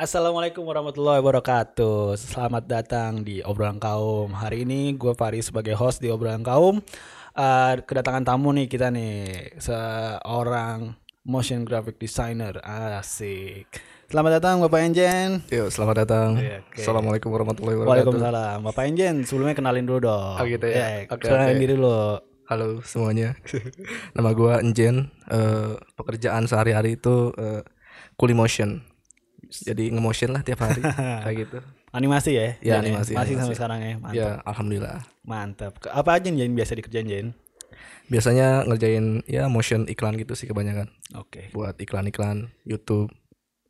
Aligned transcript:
Assalamualaikum 0.00 0.64
warahmatullahi 0.64 1.20
wabarakatuh. 1.20 2.16
Selamat 2.16 2.64
datang 2.64 3.20
di 3.20 3.44
obrolan 3.44 3.76
kaum. 3.76 4.32
Hari 4.32 4.64
ini 4.64 4.96
gue 4.96 5.12
Faris 5.12 5.52
sebagai 5.52 5.76
host 5.76 6.00
di 6.00 6.08
obrolan 6.08 6.40
kaum. 6.40 6.80
Eh, 7.36 7.72
kedatangan 7.84 8.24
tamu 8.24 8.48
nih 8.56 8.64
kita 8.64 8.88
nih 8.88 9.52
seorang 9.60 10.96
motion 11.28 11.68
graphic 11.68 12.00
designer 12.00 12.56
asik. 12.64 13.68
Selamat 14.08 14.40
datang 14.40 14.64
Bapak 14.64 14.88
Enjen. 14.88 15.44
Yuk, 15.52 15.68
selamat 15.68 16.08
datang. 16.08 16.40
Iya, 16.40 16.64
oke. 16.64 16.80
Assalamualaikum 16.80 17.28
warahmatullahi 17.36 17.76
wabarakatuh. 17.84 18.08
Waalaikumsalam. 18.08 18.58
Bapak 18.72 18.84
Enjen 18.88 19.14
sebelumnya 19.28 19.52
kenalin 19.52 19.84
dulu 19.84 20.08
dong. 20.08 20.40
Oh, 20.40 20.46
gitu 20.48 20.64
ya? 20.64 21.04
Eh, 21.04 21.12
Oke, 21.12 21.28
kenalin 21.28 21.60
oke. 21.60 21.60
diri 21.60 21.74
dulu. 21.76 22.00
Halo 22.48 22.80
semuanya. 22.88 23.36
Nama 24.16 24.30
gua 24.32 24.64
Enjen. 24.64 25.12
Eh, 25.28 25.76
pekerjaan 25.92 26.48
sehari-hari 26.48 26.96
itu 26.96 27.36
eh, 27.36 27.60
kuli 28.16 28.32
motion. 28.32 28.80
Jadi 29.50 29.90
nge-motion 29.90 30.30
lah 30.30 30.42
tiap 30.46 30.62
hari 30.62 30.78
kayak 31.26 31.36
gitu. 31.46 31.58
Animasi 31.90 32.30
ya? 32.38 32.46
Ya, 32.62 32.78
Jen, 32.78 32.94
animasi, 32.94 33.12
Masih 33.18 33.34
sampai 33.34 33.56
sekarang 33.58 33.78
ya. 33.82 33.94
Mantap. 33.98 34.14
Ya, 34.14 34.30
alhamdulillah. 34.46 34.98
Mantap. 35.26 35.72
Apa 35.90 36.22
aja 36.22 36.30
yang 36.30 36.54
biasa 36.54 36.78
dikerjain 36.78 37.06
Jen? 37.06 37.26
Biasanya 38.06 38.66
ngerjain 38.66 39.22
ya 39.26 39.46
motion 39.46 39.86
iklan 39.86 40.14
gitu 40.14 40.34
sih 40.34 40.46
kebanyakan. 40.46 40.86
Oke. 41.14 41.50
Buat 41.50 41.78
iklan-iklan 41.78 42.50
YouTube 42.62 43.10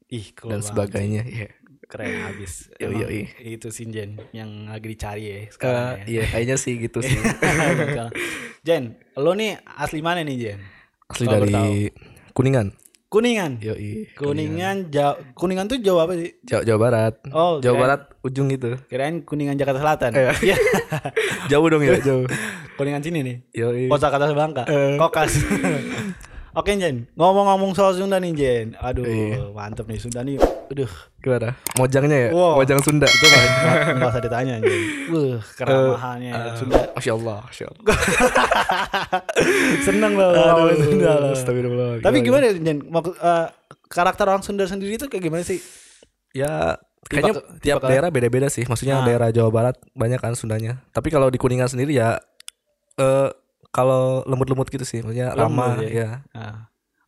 Ih, 0.09 0.33
cool 0.37 0.53
dan 0.53 0.61
sebagainya. 0.61 1.25
Iya. 1.25 1.49
keren 1.91 2.23
habis 2.23 2.71
Yoi, 2.79 2.87
Emang 2.87 3.03
yoi. 3.03 3.23
itu 3.43 3.67
Sinjen 3.75 4.15
yang 4.31 4.71
lagi 4.71 4.87
dicari 4.87 5.27
ya 5.27 5.37
Eh, 5.43 5.47
sekarang 5.51 5.83
ya. 5.99 6.05
Iya, 6.07 6.23
kayaknya 6.31 6.57
sih 6.57 6.79
gitu 6.79 7.03
sih. 7.03 7.19
Jen 8.67 8.95
lo 9.19 9.35
nih 9.35 9.59
asli 9.65 9.99
mana 9.99 10.23
nih 10.23 10.37
Jen 10.39 10.59
Asli 11.11 11.27
Kalau 11.27 11.43
dari 11.43 11.91
Kuningan. 12.31 12.71
Kuningan 13.11 13.59
Yoi. 13.59 14.07
Kuningan 14.15 14.87
Jawa 14.87 15.19
Kuningan 15.35 15.67
tuh 15.67 15.83
Jawa 15.83 16.07
apa 16.07 16.15
sih 16.15 16.31
Jawa, 16.41 16.63
Jawa 16.63 16.79
Barat. 16.79 17.15
oh 17.29 17.59
Jawa 17.59 17.75
kirain- 17.75 17.83
Barat 17.83 18.01
ujung 18.23 18.47
gitu. 18.49 18.71
kirain 18.87 19.15
Kuningan 19.21 19.59
Jakarta 19.59 19.83
Selatan 19.83 20.11
Iya. 20.15 20.31
Iya. 20.41 20.57
Jauh 21.51 21.67
dong 21.67 21.83
ya, 21.83 21.99
jauh. 22.07 22.23
Kuningan 22.79 23.03
sini 23.03 23.27
nih 23.27 23.37
Yoi. 23.53 23.91
Kota 23.91 24.09
Kata 24.09 24.31
Bangka 24.31 24.63
Eh. 24.65 24.95
Kokas 24.95 25.43
Oke 26.53 26.75
Jen 26.75 27.07
ngomong-ngomong 27.15 27.73
soal 27.73 27.93
Sunda 27.93 28.17
nih 28.17 28.33
Jen 28.33 28.67
aduh 28.77 29.03
Iya. 29.03 29.51
mantep 29.51 29.85
nih 29.85 29.97
Sunda 29.97 30.21
nih 30.21 30.37
aduh 30.67 30.91
Gimana? 31.19 31.53
Mojangnya 31.77 32.17
ya? 32.17 32.29
Wow. 32.33 32.57
Mojang 32.57 32.81
Sunda. 32.81 33.05
itu 33.05 33.23
nggak 33.25 33.45
nggak 33.97 34.09
usah 34.09 34.21
ditanya 34.21 34.53
Jen 34.59 34.81
Wah 35.09 35.41
keramahannya 35.53 36.31
Eh, 36.33 36.53
Sunda 36.57 36.75
Masya 36.91 37.13
Allah, 37.15 37.37
Masya 37.45 37.65
Allah. 37.67 37.83
seneng 39.81 40.13
loh 40.15 40.29
ngomongin 40.31 40.77
Sunda 40.81 41.11
loh. 41.17 41.31
Astagfirullah. 41.33 41.89
Tapi 42.01 42.17
gimana 42.21 42.43
ya, 42.47 42.53
Jen? 42.57 42.77
Eh, 42.83 43.47
karakter 43.87 44.25
orang 44.25 44.43
Sunda 44.43 44.65
sendiri 44.65 44.95
itu 44.95 45.07
kayak 45.07 45.23
gimana 45.23 45.43
sih? 45.43 45.59
Ya, 46.31 46.77
kayaknya 47.07 47.41
tiap 47.59 47.79
daerah 47.81 48.09
beda-beda 48.09 48.47
sih. 48.47 48.63
Maksudnya 48.65 48.99
Ah. 48.99 49.05
daerah 49.05 49.29
Jawa 49.31 49.49
Barat 49.51 49.75
banyak 49.93 50.19
kan 50.19 50.33
Sundanya. 50.33 50.81
Tapi 50.91 51.09
kalau 51.09 51.27
di 51.27 51.37
Kuningan 51.37 51.67
sendiri 51.67 51.93
ya 51.93 52.17
eh 52.97 53.29
kalau 53.71 54.27
lembut-lembut 54.27 54.69
gitu 54.69 54.83
sih. 54.83 55.01
Maksudnya 55.01 55.31
Lembut 55.33 55.63
ramah 55.63 55.75
ya? 55.81 55.91
ya. 55.91 56.11
Nah. 56.31 56.57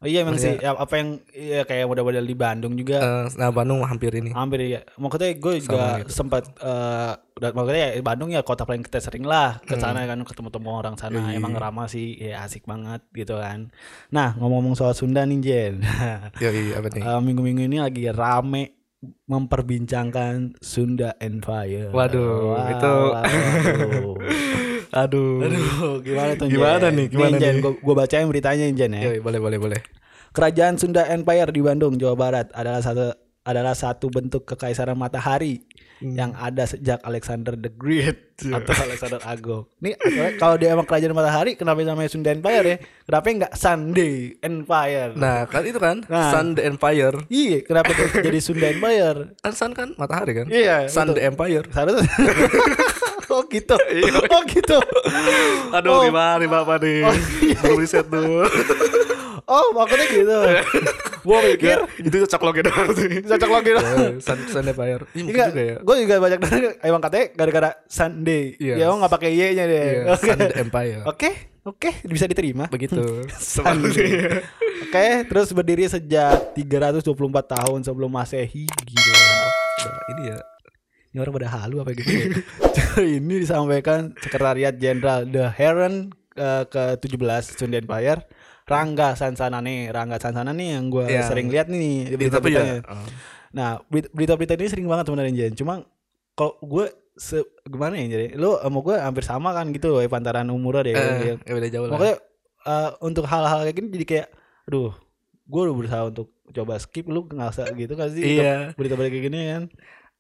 Oh 0.03 0.11
iya 0.11 0.27
emang 0.27 0.35
sih 0.35 0.59
ya, 0.59 0.75
apa 0.75 0.99
yang 0.99 1.23
ya, 1.31 1.63
kayak 1.63 1.87
model-model 1.87 2.27
di 2.27 2.35
Bandung 2.35 2.75
juga 2.75 2.99
Eh, 2.99 3.27
nah, 3.39 3.55
Bandung 3.55 3.87
hampir 3.87 4.11
ini. 4.13 4.35
hampir 4.35 4.67
ya. 4.67 4.83
Maksudnya 4.99 5.31
gue 5.31 5.63
juga 5.63 6.03
gitu. 6.03 6.11
sempat 6.11 6.51
udah 7.39 7.51
maksudnya 7.55 7.95
ya 7.95 8.03
Bandung 8.03 8.35
ya 8.35 8.43
kota 8.43 8.67
paling 8.67 8.83
kita 8.83 8.99
sering 8.99 9.23
lah 9.23 9.63
ke 9.63 9.79
sana 9.79 10.03
kan 10.03 10.19
ketemu-temu 10.27 10.75
orang 10.75 10.99
sana. 10.99 11.23
Hmm. 11.23 11.31
Iya. 11.31 11.39
Emang 11.39 11.55
ramah 11.55 11.87
sih 11.87 12.19
ya 12.19 12.43
asik 12.43 12.67
banget 12.67 12.99
gitu 13.15 13.39
kan. 13.39 13.71
Nah, 14.11 14.35
ngomong-ngomong 14.43 14.75
soal 14.75 14.91
Sunda 14.91 15.23
nih 15.23 15.39
Jen. 15.39 15.87
Ya, 16.43 16.51
iya 16.51 16.83
apa 16.83 16.91
nih? 16.91 17.03
Eh, 17.07 17.21
minggu-minggu 17.23 17.63
ini 17.63 17.79
lagi 17.79 18.03
rame 18.11 18.75
memperbincangkan 19.31 20.59
Sunda 20.59 21.15
Empire. 21.19 21.95
Waduh, 21.95 22.59
itu- 22.75 23.11
waduh. 23.15 24.19
Aduh. 24.93 25.41
Aduh, 25.41 25.99
gimana 26.01 26.37
tuh 26.37 26.47
Gimana 26.47 26.85
Jen? 26.85 26.93
nih, 26.95 27.07
gimana 27.09 27.37
Jen, 27.37 27.55
nih? 27.59 27.81
Gue, 27.81 27.95
bacain 27.97 28.29
beritanya 28.29 28.65
Jen 28.69 28.93
ya. 28.93 29.01
Ya, 29.09 29.19
boleh 29.19 29.41
boleh 29.41 29.59
boleh. 29.59 29.81
Kerajaan 30.31 30.77
Sunda 30.77 31.09
Empire 31.09 31.49
di 31.49 31.61
Bandung, 31.61 31.97
Jawa 31.97 32.13
Barat 32.13 32.47
adalah 32.53 32.81
satu 32.81 33.13
adalah 33.43 33.75
satu 33.75 34.07
bentuk 34.07 34.47
kekaisaran 34.47 34.95
matahari 34.95 35.65
Hmm. 35.99 36.19
yang 36.19 36.31
ada 36.35 36.67
sejak 36.67 36.99
Alexander 37.01 37.55
the 37.55 37.71
Great 37.71 38.35
atau 38.43 38.75
Alexander 38.75 39.23
Agung. 39.23 39.71
Nih 39.79 39.95
kalau 40.35 40.59
dia 40.59 40.75
emang 40.75 40.83
kerajaan 40.83 41.15
matahari, 41.15 41.55
kenapa 41.55 41.79
namanya 41.79 42.11
Sunda 42.11 42.35
Empire 42.35 42.67
ya? 42.67 42.77
Kenapa 43.07 43.27
nggak 43.31 43.55
Sunday 43.55 44.15
Empire? 44.43 45.15
Nah, 45.15 45.47
kan 45.47 45.63
itu 45.63 45.79
kan 45.79 46.03
Nah. 46.11 46.35
Sun 46.35 46.59
the 46.59 46.67
Empire. 46.67 47.15
Iya, 47.31 47.63
kenapa 47.63 47.95
jadi 48.19 48.39
Sunda 48.43 48.67
Empire? 48.67 49.39
Kan 49.39 49.53
Sun 49.55 49.73
kan 49.73 49.95
matahari 49.95 50.33
kan? 50.35 50.47
Iya, 50.51 50.91
Sun 50.91 51.07
betul. 51.07 51.17
the 51.17 51.23
Empire. 51.23 51.65
Seharusnya 51.71 52.03
Oh 53.33 53.43
gitu. 53.47 53.77
Oh 54.33 54.43
gitu. 54.45 54.79
Aduh, 55.73 55.91
Oh. 55.91 56.01
gimana 56.05 56.37
nih 56.37 56.47
Bapak 56.47 56.77
nih? 56.79 57.01
Belum 57.57 57.77
riset 57.77 58.05
tuh. 58.05 58.45
Oh, 59.43 59.75
maksudnya 59.75 60.07
gitu. 60.07 60.39
Gua 61.23 61.39
pikir 61.45 61.79
itu 61.99 62.17
cocok 62.25 62.43
logi 62.43 62.63
doang 62.63 62.89
sih. 62.95 63.11
cocok 63.23 63.51
lagi 63.51 63.71
dong. 63.73 63.85
Sun, 64.19 64.39
Sun 64.47 64.65
Empire. 64.65 65.03
Iya, 65.09 65.19
mungkin 65.19 65.33
Enggak, 65.33 65.49
juga 65.51 65.63
ya. 65.63 65.77
gue 65.79 65.97
juga 65.99 66.15
banyak 66.19 66.39
dengar 66.39 66.61
emang 66.81 67.01
katanya 67.01 67.27
gara-gara 67.33 67.71
Sunday. 67.87 68.43
Iya. 68.57 68.75
Ya 68.77 68.85
emang 68.87 68.99
nggak 69.01 69.13
pakai 69.13 69.31
Y-nya 69.33 69.65
deh. 69.65 69.83
Iya, 69.83 70.03
Oke. 70.13 70.27
Sun 70.27 70.39
the 70.41 70.57
Empire. 70.59 71.03
Oke, 71.05 71.31
oke, 71.65 71.91
bisa 72.05 72.25
diterima. 72.27 72.65
Begitu. 72.67 73.03
Sunday. 73.55 74.41
Oke, 74.83 75.07
terus 75.25 75.49
berdiri 75.51 75.87
sejak 75.87 76.55
324 76.55 77.03
tahun 77.51 77.79
sebelum 77.83 78.11
Masehi. 78.11 78.67
Gila. 78.67 79.19
Nah, 79.83 80.03
ini 80.09 80.23
ya. 80.29 80.39
Ini 81.13 81.19
orang 81.21 81.35
pada 81.37 81.49
halu 81.53 81.77
apa 81.79 81.93
gitu. 81.93 82.09
ya? 82.09 82.25
ini 83.21 83.35
disampaikan 83.39 84.17
Sekretariat 84.17 84.73
Jenderal 84.75 85.29
The 85.29 85.53
Heron 85.53 86.09
eh, 86.33 86.65
ke-17 86.65 87.21
Sunda 87.55 87.77
Empire. 87.77 88.25
Rangga 88.63 89.13
Sansana 89.13 89.61
nih, 89.61 89.93
Rangga 89.93 90.17
Sansana 90.17 90.55
nih 90.55 90.79
yang 90.79 90.89
gue 90.89 91.05
Yang- 91.05 91.29
sering 91.29 91.49
lihat 91.51 91.67
nih 91.69 92.09
Itu 92.09 92.33
tapi 92.33 92.55
berita-beritanya. 92.57 92.75
ya. 92.81 92.95
Nah, 93.53 93.71
berit- 93.93 94.09
berita-berita 94.09 94.55
ini 94.57 94.71
sering 94.71 94.87
banget 94.89 95.05
sebenarnya 95.05 95.33
Jen. 95.37 95.53
Cuma 95.53 95.85
kalau 96.33 96.57
gue 96.63 96.89
se 97.13 97.45
gimana 97.69 98.01
ya 98.01 98.09
jadi 98.09 98.27
lu 98.41 98.57
sama 98.57 98.79
gue 98.81 98.97
hampir 98.97 99.21
sama 99.21 99.53
kan 99.53 99.69
gitu 99.69 100.01
ya 100.01 100.09
pantaran 100.09 100.49
umurnya 100.49 100.83
deh. 100.89 100.95
Eh, 100.97 101.37
ya 101.37 101.53
beda 101.53 101.69
jauh 101.69 101.85
lah. 101.85 101.93
Makanya 101.93 102.17
eh, 102.65 102.91
untuk 103.05 103.29
hal-hal 103.29 103.69
kayak 103.69 103.77
gini 103.77 103.89
jadi 103.93 104.07
kayak 104.09 104.27
aduh, 104.65 104.97
gue 105.45 105.61
udah 105.61 105.75
berusaha 105.77 106.03
untuk 106.09 106.33
coba 106.49 106.81
skip 106.81 107.05
lu 107.05 107.29
nggak 107.29 107.53
gitu 107.77 107.93
kan 107.93 108.09
sih 108.09 108.41
Iya. 108.41 108.73
berita-berita 108.73 109.11
kayak 109.13 109.25
gini 109.29 109.41
kan. 109.53 109.63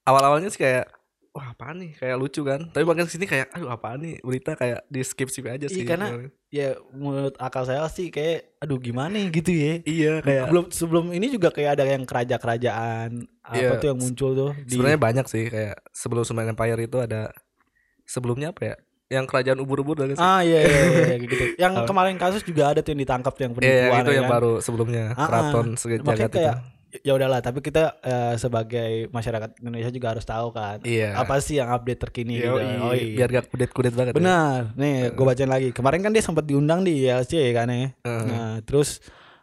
Awal-awalnya 0.02 0.48
sih 0.48 0.58
kayak 0.58 0.90
wah 1.32 1.48
apaan 1.48 1.80
nih 1.80 1.96
kayak 1.96 2.16
lucu 2.16 2.42
kan 2.42 2.68
tapi 2.68 2.84
makin 2.84 3.08
sini 3.08 3.24
kayak 3.24 3.48
aduh 3.50 3.70
apaan 3.70 3.98
nih 3.98 4.20
berita 4.20 4.52
kayak 4.52 4.84
di 4.86 5.00
skip 5.00 5.26
skip 5.26 5.48
aja 5.48 5.64
Iya, 5.64 5.68
sih 5.70 5.82
karena- 5.82 6.12
Ya 6.52 6.76
menurut 6.92 7.32
akal 7.38 7.64
saya 7.64 7.88
sih 7.88 8.08
kayak 8.08 8.60
aduh 8.60 8.76
gimana 8.76 9.16
ya 9.16 9.32
gitu 9.32 9.48
ya. 9.48 9.80
iya 9.82 10.12
kayak 10.20 10.44
Belum 10.46 10.68
sebelum 10.68 11.08
ini 11.08 11.32
juga 11.32 11.48
kayak 11.48 11.80
ada 11.80 11.88
yang 11.88 12.04
kerajaan 12.36 13.24
apa 13.40 13.56
Iya. 13.56 13.80
tuh 13.80 13.88
yang 13.88 13.98
muncul 13.98 14.30
tuh 14.32 14.50
di 14.60 14.76
sebenarnya 14.76 15.00
banyak 15.00 15.26
sih 15.26 15.48
kayak 15.48 15.80
sebelum 15.90 16.20
Sunda 16.22 16.44
Empire 16.44 16.76
itu 16.78 16.98
ada 16.98 17.32
sebelumnya 18.04 18.50
apa 18.50 18.62
ya 18.62 18.76
yang 19.08 19.24
kerajaan 19.24 19.56
ubur-ubur 19.58 19.94
dari 19.94 20.12
sih 20.12 20.20
Ah 20.20 20.40
iya 20.40 20.60
iya, 20.60 20.68
iya, 20.82 21.02
kayak 21.06 21.20
gitu. 21.24 21.44
Yang 21.56 21.72
Apa? 21.74 21.86
kemarin 21.86 22.16
kasus 22.16 22.42
juga 22.42 22.62
ada 22.66 22.80
tuh 22.80 22.92
yang 22.92 23.02
ditangkap 23.02 23.32
tuh 23.32 23.42
yang 23.42 23.52
Iya, 23.52 23.56
yang 23.56 23.72
penipuan 23.88 23.96
itu 23.98 24.10
ya 24.10 24.14
yang 24.14 24.26
kan? 24.26 24.34
baru 24.34 24.52
sebelumnya 24.58 25.04
Ah, 25.06 25.12
ah. 25.14 25.24
keraton 25.24 25.66
sejagat 25.74 26.00
itu 26.26 26.36
kayak 26.38 26.56
ya 27.00 27.16
udahlah, 27.16 27.40
tapi 27.40 27.64
kita 27.64 27.96
eh, 28.00 28.34
sebagai 28.36 29.08
masyarakat 29.08 29.56
Indonesia 29.64 29.88
juga 29.88 30.12
harus 30.12 30.22
tahu 30.22 30.52
kan. 30.52 30.84
Iya. 30.84 31.16
Apa 31.16 31.40
sih 31.40 31.56
yang 31.56 31.72
update 31.72 32.04
terkini 32.04 32.36
gitu. 32.36 32.52
Yoi, 32.52 32.76
Oh, 32.78 32.92
iya. 32.92 33.16
biar 33.16 33.28
gak 33.32 33.48
kudet-kudet 33.48 33.96
banget 33.96 34.12
ya. 34.12 34.20
Benar. 34.20 34.58
Nih, 34.76 35.10
gue 35.10 35.24
bacain 35.24 35.48
lagi. 35.48 35.68
Kemarin 35.72 36.04
kan 36.04 36.12
dia 36.12 36.20
sempat 36.20 36.44
diundang 36.44 36.84
di 36.84 37.00
ILC 37.00 37.32
kan 37.56 37.72
ya. 37.72 37.88
Heeh. 38.04 38.24
Nah, 38.28 38.54
terus 38.60 39.00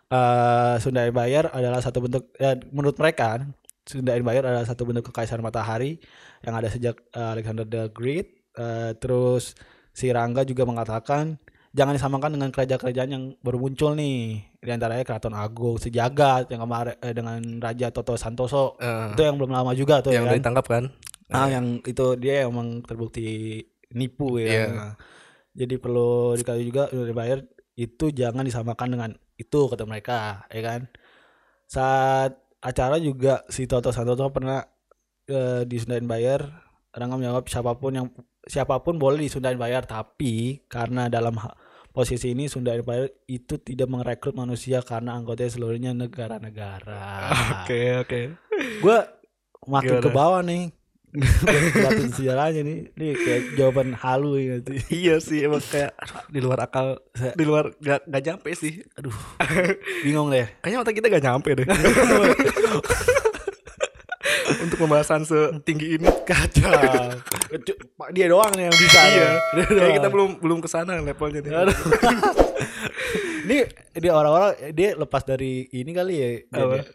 eh 0.10 0.76
Sunda 0.82 1.06
Empire 1.06 1.54
adalah 1.54 1.82
satu 1.82 2.02
bentuk 2.02 2.34
ya 2.34 2.58
menurut 2.74 2.98
mereka 2.98 3.46
Sunda 3.86 4.18
Empire 4.18 4.42
adalah 4.42 4.66
satu 4.66 4.90
bentuk 4.90 5.14
kekaisaran 5.14 5.42
matahari 5.42 6.02
yang 6.42 6.54
ada 6.54 6.70
sejak 6.70 6.98
eh, 7.10 7.30
Alexander 7.34 7.66
the 7.66 7.90
Great. 7.90 8.30
Eh, 8.54 8.94
terus 8.98 9.54
si 9.90 10.10
Rangga 10.10 10.42
juga 10.42 10.66
mengatakan 10.66 11.38
jangan 11.70 11.94
disamakan 11.94 12.34
dengan 12.34 12.50
kerajaan-kerajaan 12.50 13.10
yang 13.10 13.24
baru 13.42 13.58
muncul 13.58 13.94
nih. 13.94 14.49
Di 14.60 14.70
antaranya 14.70 15.08
Keraton 15.08 15.32
Agung 15.32 15.80
Sejagat 15.80 16.52
yang 16.52 16.68
kemarin 16.68 17.00
eh, 17.00 17.16
dengan 17.16 17.40
Raja 17.60 17.90
Toto 17.90 18.20
Santoso. 18.20 18.76
Eh, 18.76 19.16
Itu 19.16 19.24
yang 19.24 19.40
belum 19.40 19.52
lama 19.52 19.72
juga 19.72 20.04
tuh 20.04 20.12
yang 20.12 20.28
ya 20.28 20.36
kan. 20.36 20.40
ditangkap 20.40 20.66
kan 20.68 20.84
Ah, 21.30 21.46
yang 21.46 21.80
itu 21.86 22.18
dia 22.18 22.44
emang 22.44 22.82
terbukti 22.82 23.62
nipu 23.94 24.42
ya. 24.42 24.48
Iya. 24.50 24.66
Nah, 24.70 24.94
Jadi 25.54 25.76
perlu 25.78 26.34
dikali 26.34 26.66
juga 26.66 26.90
udah 26.90 27.06
dibayar 27.06 27.40
itu 27.76 28.06
jangan 28.10 28.44
disamakan 28.44 28.88
dengan 28.90 29.12
itu 29.36 29.70
kata 29.70 29.86
mereka, 29.86 30.44
ya 30.50 30.62
kan. 30.66 30.82
Saat 31.66 32.32
acara 32.60 32.98
juga 32.98 33.46
si 33.48 33.64
Toto 33.64 33.94
Santoso 33.94 34.28
pernah 34.30 34.66
eh, 35.26 35.64
disundahin 35.64 36.04
bayar. 36.04 36.66
Rangga 36.90 37.16
menjawab 37.16 37.46
siapa 37.46 37.78
pun 37.78 37.94
yang 37.94 38.08
siapa 38.44 38.82
pun 38.82 38.98
boleh 38.98 39.22
disundahin 39.22 39.62
bayar, 39.62 39.86
tapi 39.86 40.66
karena 40.66 41.06
dalam 41.08 41.38
ha- 41.38 41.54
posisi 42.00 42.32
ini 42.32 42.48
Sunda 42.48 42.72
Empire 42.72 43.28
itu 43.28 43.60
tidak 43.60 43.86
merekrut 43.86 44.32
manusia 44.32 44.80
karena 44.80 45.14
anggotanya 45.14 45.52
seluruhnya 45.52 45.92
negara-negara. 45.92 47.28
oke 47.60 47.80
oke 48.00 48.20
Gue 48.80 48.98
makin 49.66 49.92
Gimana? 49.94 50.04
ke 50.04 50.10
bawah 50.10 50.40
nih. 50.42 50.72
Kelihatan 51.10 52.14
sejarahnya 52.14 52.62
nih. 52.62 52.80
Nih 52.94 53.12
kayak 53.18 53.42
jawaban 53.56 53.98
halu 53.98 54.38
ya 54.38 54.46
nanti. 54.56 54.78
iya 54.94 55.18
sih 55.18 55.42
emang 55.42 55.60
kayak 55.60 55.92
aduh, 55.98 56.22
di 56.30 56.40
luar 56.40 56.60
akal 56.62 56.88
di 57.34 57.44
luar 57.44 57.74
gak, 57.76 58.06
gak 58.06 58.24
nyampe 58.24 58.50
sih 58.54 58.80
Aduh. 58.96 59.12
Bingung 60.00 60.30
deh. 60.30 60.48
kayaknya 60.62 60.80
otak 60.80 60.96
kita 60.96 61.08
gak 61.10 61.26
nyampe 61.26 61.50
deh 61.54 61.68
untuk 64.60 64.78
pembahasan 64.86 65.24
setinggi 65.24 66.00
ini 66.00 66.08
Kacau. 66.30 66.72
Pak, 67.96 68.10
Dia 68.14 68.28
doang 68.30 68.54
yang 68.54 68.74
bisa. 68.74 69.00
iya 69.10 69.30
Dia 69.56 69.66
kayak 69.66 69.94
kita 70.04 70.10
belum 70.12 70.30
belum 70.44 70.60
ke 70.62 70.70
sana 70.70 71.00
levelnya 71.00 71.40
nih 71.42 71.52
ini 73.50 73.66
dia 73.98 74.12
orang-orang 74.14 74.54
dia 74.78 74.94
lepas 74.94 75.26
dari 75.26 75.66
ini 75.74 75.90
kali 75.90 76.14
ya. 76.20 76.30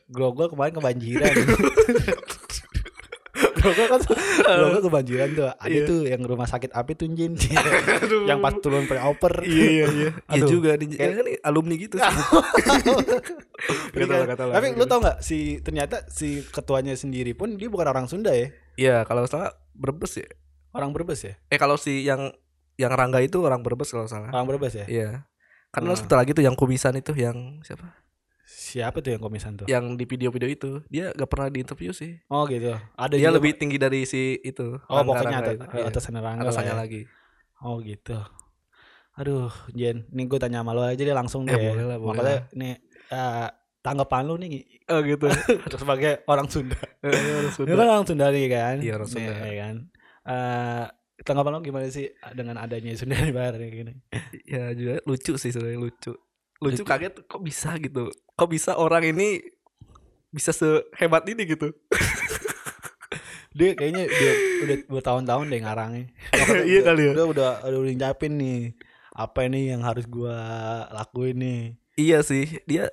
Grogol 0.07 0.53
kemarin 0.53 0.77
kebanjiran. 0.77 1.35
Grogol 3.65 3.87
kan 3.89 4.01
Grogol 4.45 4.83
kebanjiran 4.83 5.29
tuh. 5.33 5.49
Ada 5.51 5.73
Iya. 5.73 5.83
tuh 5.85 6.01
yang 6.05 6.21
rumah 6.23 6.45
sakit 6.45 6.71
api 6.71 6.93
tuh 6.93 7.09
Jin. 7.09 7.33
yang 8.29 8.39
pas 8.39 8.53
turun 8.55 8.85
pre-oper. 8.85 9.41
iya 9.43 9.65
iya 9.65 9.87
iya 9.89 10.11
iya 10.31 10.43
juga 10.45 10.77
nih 10.77 10.93
Kayak- 10.93 11.17
kan 11.17 11.27
alumni 11.43 11.75
gitu 11.75 11.97
sih 11.97 12.13
Gak 13.95 14.07
lah, 14.07 14.27
gak. 14.27 14.37
Tapi 14.37 14.67
lu 14.75 14.85
tau 14.85 14.99
gak 15.01 15.19
si 15.21 15.39
ternyata 15.61 16.05
si 16.07 16.45
ketuanya 16.45 16.93
sendiri 16.93 17.33
pun 17.33 17.55
dia 17.55 17.67
bukan 17.67 17.87
orang 17.87 18.07
Sunda 18.07 18.31
ya. 18.31 18.51
iya 18.75 18.97
kalau 19.03 19.25
salah 19.25 19.55
Brebes 19.73 20.15
ya 20.15 20.29
Orang 20.71 20.91
Brebes 20.91 21.23
ya. 21.23 21.35
eh 21.47 21.57
kalau 21.57 21.75
si 21.75 22.03
yang 22.03 22.35
yang 22.75 22.91
Rangga 22.91 23.19
itu 23.19 23.39
orang 23.39 23.63
Brebes 23.63 23.89
kalau 23.89 24.05
salah 24.05 24.29
Orang 24.29 24.47
Brebes 24.49 24.75
ya. 24.75 24.87
iya 24.87 25.09
kan 25.71 25.83
Ah. 25.83 25.95
satu 25.95 26.15
lagi 26.15 26.31
tuh 26.31 26.43
yang 26.43 26.55
kumisan 26.55 26.95
itu 26.95 27.11
yang 27.13 27.59
siapa 27.61 27.87
Siapa 28.45 29.01
tuh 29.01 29.11
yang 29.11 29.23
komisan 29.23 29.55
tuh? 29.55 29.65
yang 29.65 29.95
di 29.95 30.05
video-video 30.05 30.47
itu 30.47 30.71
dia 30.87 31.11
gak 31.11 31.27
pernah 31.27 31.49
diinterview 31.49 31.91
sih 31.91 32.21
Oh 32.27 32.45
gitu. 32.45 32.77
Ada 32.95 33.13
dia 33.13 33.27
juga- 33.27 33.37
lebih 33.39 33.53
tinggi 33.55 33.77
dari 33.77 34.05
si 34.05 34.37
itu 34.39 34.77
Oh 34.83 34.95
Rangga- 34.95 35.07
pokoknya 35.07 35.25
Rangga 35.25 35.41
atas, 35.41 35.55
itu. 35.55 35.65
Iya. 35.75 35.85
atasan 35.89 36.15
Rangga 36.15 36.43
atasannya 36.45 36.69
ya. 36.69 36.77
lagi 36.77 37.03
Oh 37.59 37.77
gitu. 37.79 38.19
Aduh, 39.15 39.49
Jen, 39.71 40.05
nih 40.09 40.27
gue 40.27 40.37
tanya 40.37 40.61
sama 40.61 40.71
lo 40.71 40.83
aja 40.83 40.99
deh 40.99 41.13
langsung 41.13 41.43
Eh, 41.45 41.51
deh. 41.51 41.71
boleh 41.71 41.85
lah, 41.87 41.97
boleh 41.97 42.11
Makanya 42.13 42.37
nih 42.53 42.75
eh, 43.07 43.49
tanggapan 43.81 44.23
lu 44.25 44.35
nih 44.37 44.51
oh 44.87 45.01
gitu 45.01 45.27
sebagai 45.81 46.13
orang 46.27 46.49
Sunda. 46.49 46.77
Lu 47.01 47.49
sudah 47.49 47.75
kan 47.75 47.89
orang 47.91 48.05
Sunda 48.05 48.27
nih 48.29 48.45
kan? 48.47 48.77
Iya, 48.79 48.93
orang 48.95 49.09
Nih, 49.09 49.15
Sunda. 49.15 49.33
ya 49.41 49.55
kan. 49.57 49.75
Eh, 50.25 50.85
tanggapan 51.23 51.51
lo 51.51 51.61
gimana 51.61 51.87
sih 51.89 52.07
dengan 52.33 52.59
adanya 52.59 52.93
Sunda 52.93 53.15
kayak 53.25 53.71
gini? 53.71 53.93
ya 54.45 54.75
juga 54.75 54.99
lucu 55.05 55.33
sih 55.35 55.49
sebenarnya 55.49 55.81
lucu 55.81 56.13
lucu 56.57 56.81
Lucu. 56.81 56.85
kaget 56.85 57.15
kok 57.23 57.41
bisa 57.41 57.77
gitu 57.77 58.09
kok 58.35 58.51
bisa 58.51 58.75
orang 58.75 59.15
ini 59.15 59.43
bisa 60.31 60.51
sehebat 60.51 61.23
ini 61.31 61.43
gitu 61.47 61.71
Dia 63.55 63.71
kayaknya 63.79 64.11
dia 64.11 64.33
udah 64.67 64.77
bertahun-tahun 64.91 65.47
deh 65.47 65.63
ngarangnya. 65.63 66.11
Iya 66.67 66.81
kali 66.91 67.03
ya. 67.07 67.13
Udah 67.15 67.27
udah 67.31 67.51
udah 67.63 67.81
ngucapin 67.87 68.35
nih 68.35 68.75
apa 69.15 69.47
ini 69.47 69.71
yang 69.71 69.87
harus 69.87 70.11
gua 70.11 70.35
lakuin 70.91 71.39
nih. 71.39 71.61
iya 71.95 72.19
sih 72.27 72.59
dia 72.67 72.91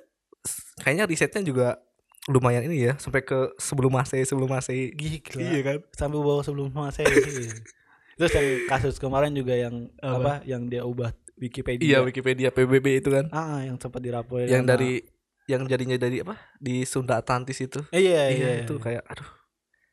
kayaknya 0.78 1.10
risetnya 1.10 1.42
juga 1.42 1.82
lumayan 2.30 2.62
ini 2.70 2.86
ya 2.86 2.94
sampai 3.02 3.26
ke 3.26 3.50
sebelum 3.58 3.90
masehi 3.90 4.22
sebelum 4.22 4.46
masehi 4.46 4.94
Gila. 4.94 5.42
iya 5.42 5.60
kan 5.66 5.78
sampai 5.90 6.18
bawa 6.22 6.46
sebelum 6.46 6.70
masa 6.70 7.02
terus 7.02 8.30
yang 8.30 8.70
kasus 8.70 9.02
kemarin 9.02 9.34
juga 9.34 9.58
yang 9.58 9.90
Apa? 9.98 10.14
apa, 10.14 10.46
yang 10.46 10.70
dia 10.70 10.86
ubah 10.86 11.10
Wikipedia 11.34 11.82
iya 11.82 11.98
Wikipedia 11.98 12.54
PBB 12.54 13.02
itu 13.02 13.10
kan 13.10 13.26
ah 13.34 13.66
yang 13.66 13.74
sempat 13.82 13.98
diraporin 13.98 14.46
yang 14.46 14.62
dari 14.62 15.02
yang 15.50 15.66
jadinya 15.66 15.96
dari 15.98 16.22
apa? 16.22 16.38
Di 16.58 16.86
Sunda 16.86 17.18
Atlantis 17.18 17.58
itu. 17.58 17.82
Eh, 17.90 18.10
iya 18.10 18.30
iya 18.30 18.34
iya 18.34 18.50
itu 18.66 18.74
kayak 18.78 19.02
aduh 19.06 19.28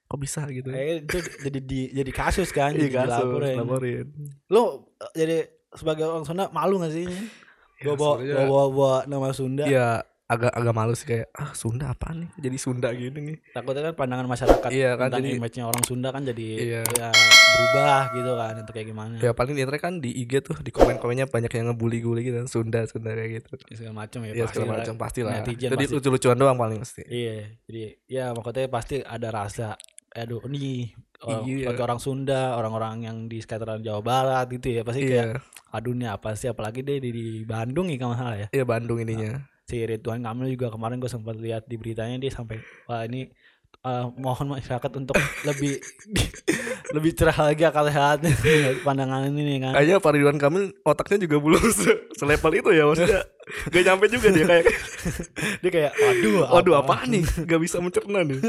kok 0.09 0.17
bisa 0.17 0.41
gitu? 0.49 0.73
Eh, 0.73 1.05
itu 1.05 1.17
jadi 1.45 1.59
di, 1.61 1.81
jadi 1.93 2.11
kasus 2.13 2.49
kan 2.49 2.73
iya 2.73 2.89
jadi 2.89 3.05
kasus 3.05 3.29
dilaporin. 3.29 3.57
laporin 3.61 4.05
lu 4.49 4.89
eh, 4.97 5.11
jadi 5.13 5.37
sebagai 5.77 6.09
orang 6.09 6.25
Sunda 6.25 6.49
malu 6.49 6.81
gak 6.81 6.93
sih 6.93 7.05
Nyen? 7.05 7.25
Ya, 7.79 7.95
bawa 7.95 8.17
bawa, 8.19 8.43
bawa, 8.43 8.63
bawa 8.73 8.95
nama 9.05 9.29
Sunda. 9.31 9.69
Iya 9.69 10.03
agak 10.29 10.53
agak 10.53 10.73
malu 10.77 10.93
sih 10.93 11.09
kayak 11.09 11.33
ah 11.33 11.51
Sunda 11.51 11.89
apaan 11.89 12.21
nih? 12.21 12.29
Jadi 12.37 12.57
Sunda 12.61 12.93
gini 12.93 13.19
nih. 13.33 13.37
Takutnya 13.49 13.89
kan 13.89 13.93
pandangan 13.97 14.29
masyarakat 14.29 14.69
Iya, 14.69 14.93
kan, 14.93 15.09
tentang 15.09 15.25
jadi- 15.25 15.37
image-nya 15.41 15.63
orang 15.65 15.83
Sunda 15.83 16.09
kan 16.13 16.21
jadi 16.21 16.47
Iya. 16.53 16.81
ya, 16.85 17.09
berubah 17.49 18.01
gitu 18.13 18.31
kan 18.37 18.53
untuk 18.61 18.73
kayak 18.73 18.87
gimana. 18.87 19.15
Ya 19.17 19.31
paling 19.33 19.53
di 19.57 19.63
kan 19.75 19.93
di 19.97 20.09
IG 20.13 20.33
tuh 20.39 20.55
di 20.61 20.69
komen-komennya 20.69 21.25
banyak 21.25 21.49
yang 21.49 21.73
ngebully-bully 21.73 22.21
gitu 22.21 22.37
Sunda 22.45 22.85
Sunda 22.85 23.09
kayak 23.11 23.41
gitu. 23.41 23.57
Segala 23.73 24.05
macam 24.05 24.19
ya 24.21 24.31
ya 24.31 24.45
pasti 24.45 24.55
segala 24.55 24.71
macam 24.77 24.95
pasti 24.95 25.19
lah 25.25 25.33
Netizen 25.41 25.61
jadi 25.67 25.75
pasti. 25.81 25.93
lucu-lucuan 25.97 26.37
doang 26.37 26.57
paling 26.57 26.77
pasti 26.79 27.01
Iya, 27.03 27.35
jadi 27.65 27.81
ya 28.05 28.25
makanya 28.31 28.69
pasti 28.69 28.95
ada 29.01 29.27
rasa 29.29 29.73
aduh 30.09 30.41
nih 30.45 30.93
orang, 31.19 31.41
Iya. 31.43 31.57
sebagai 31.65 31.83
orang 31.83 31.99
Sunda, 31.99 32.41
orang-orang 32.53 32.95
yang 33.01 33.17
di 33.25 33.41
sekitaran 33.41 33.81
Jawa 33.81 33.99
Barat 33.99 34.45
gitu 34.49 34.71
ya. 34.71 34.81
Pasti 34.81 35.01
kayak 35.03 35.25
iya. 35.27 35.41
Aduh 35.69 35.93
nih 35.93 36.07
apa 36.07 36.33
sih? 36.33 36.47
Apalagi 36.47 36.81
deh 36.81 36.97
di, 36.97 37.09
di 37.09 37.25
Bandung 37.43 37.89
ya 37.89 37.97
kalau 37.97 38.13
nggak 38.13 38.19
salah 38.19 38.37
ya. 38.37 38.47
iya 38.49 38.63
Bandung 38.63 38.97
ininya 38.99 39.41
Si 39.69 39.77
Ridwan 39.85 40.25
Kamil 40.25 40.57
juga 40.57 40.73
kemarin 40.73 40.97
gue 40.97 41.05
sempat 41.05 41.37
lihat 41.37 41.69
di 41.69 41.77
beritanya 41.77 42.17
dia 42.17 42.33
sampai 42.33 42.57
wah 42.89 43.05
ini 43.05 43.29
eh, 43.85 44.05
mohon 44.17 44.57
masyarakat 44.57 44.91
untuk 44.97 45.13
lebih 45.45 45.77
lebih 46.97 47.13
cerah 47.13 47.53
lagi 47.53 47.61
akal 47.69 47.85
sehatnya 47.85 48.33
pandangan 48.85 49.29
ini 49.29 49.41
nih 49.45 49.57
kan. 49.61 49.73
kayaknya 49.77 49.97
Pak 50.01 50.11
Ridwan 50.17 50.41
Kamil 50.41 50.73
otaknya 50.81 51.29
juga 51.29 51.37
belum 51.37 51.63
se 51.69 52.09
selevel 52.17 52.65
itu 52.65 52.69
ya 52.73 52.89
maksudnya 52.89 53.21
gak 53.69 53.83
nyampe 53.85 54.05
juga 54.09 54.27
dia 54.33 54.45
kayak 54.49 54.65
Dia 55.63 55.71
kayak 55.71 55.93
aduh 55.95 56.45
waduh 56.49 56.75
apa 56.83 57.07
nih? 57.07 57.23
Gak 57.47 57.61
bisa 57.61 57.79
mencerna 57.79 58.21
nih. 58.23 58.39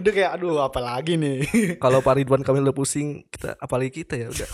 Dia 0.00 0.12
kayak 0.14 0.30
aduh 0.38 0.62
apa 0.62 0.80
lagi 0.80 1.18
nih. 1.18 1.44
kalau 1.82 2.00
Pak 2.00 2.20
Ridwan 2.20 2.46
Kamil 2.46 2.64
udah 2.64 2.76
pusing 2.76 3.26
kita 3.28 3.58
apalagi 3.58 4.04
kita 4.04 4.14
ya 4.16 4.28
udah. 4.30 4.48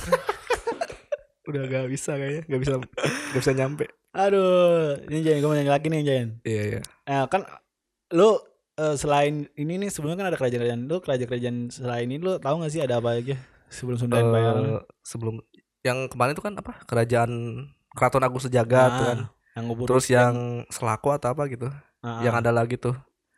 Udah 1.49 1.63
gak 1.67 1.87
bisa 1.91 2.17
kayaknya 2.17 2.43
gak 2.47 2.61
bisa 2.63 2.73
gak 3.07 3.41
bisa 3.43 3.53
nyampe 3.55 3.87
aduh, 4.13 4.99
ini 5.07 5.19
Jen 5.21 5.39
gue 5.39 5.47
mau 5.47 5.55
nanya 5.55 5.73
lagi 5.73 5.87
nih 5.87 6.03
Jen. 6.03 6.29
iya 6.43 6.63
iya 6.69 6.81
Eh, 7.05 7.25
kan 7.27 7.47
lu 8.11 8.39
eh, 8.75 8.95
selain 8.95 9.47
ini 9.55 9.75
nih 9.79 9.91
sebelumnya 9.91 10.19
kan 10.19 10.29
ada 10.29 10.37
kerajaan-kerajaan 10.37 10.81
lu 10.85 10.97
kerajaan-kerajaan 10.99 11.57
selain 11.69 12.07
ini 12.07 12.19
lu 12.19 12.37
tahu 12.37 12.61
gak 12.61 12.73
sih 12.73 12.81
ada 12.81 12.99
apa 12.99 13.17
aja 13.17 13.39
sebelum 13.69 13.97
Sunda 13.97 14.19
Empire? 14.19 14.51
Eh, 14.77 14.83
sebelum 15.01 15.39
yang 15.81 16.07
kemarin 16.07 16.35
itu 16.35 16.43
kan 16.43 16.55
apa 16.55 16.83
kerajaan 16.85 17.31
Keraton 17.91 18.23
Agung 18.23 18.39
Sejagat 18.39 18.91
tuh 18.93 19.05
Ah, 19.05 19.09
kan 19.09 19.21
yang 19.53 19.65
ngubur 19.67 19.87
terus 19.87 20.07
yang 20.07 20.35
Selako 20.69 21.11
atau 21.13 21.31
apa 21.31 21.47
gitu 21.47 21.71
Ah, 22.01 22.23
yang 22.23 22.35
ah. 22.35 22.41
ada 22.41 22.51
lagi 22.51 22.75
tuh 22.75 22.95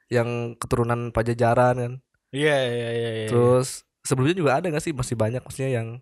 yang 0.08 0.56
keturunan 0.56 1.08
Pajajaran 1.08 1.74
kan 1.74 1.92
iya 2.30 2.56
iya 2.64 2.88
iya 2.90 3.10
iya. 3.14 3.28
terus 3.28 3.84
sebelumnya 4.00 4.34
juga 4.34 4.56
ada 4.56 4.66
gak 4.68 4.80
sih 4.80 4.92
masih 4.92 5.14
banyak 5.14 5.40
maksudnya 5.40 5.72
yang 5.74 6.00